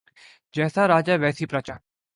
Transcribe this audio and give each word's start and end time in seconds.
جیسا 0.53 0.85
راجا 0.85 1.13
ویسی 1.21 1.45
پرجا 1.45 1.75